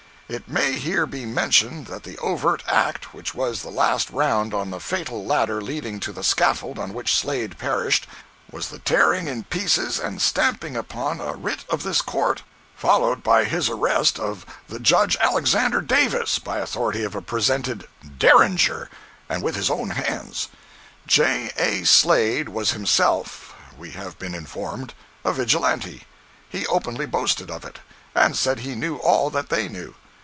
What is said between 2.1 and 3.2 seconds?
overt act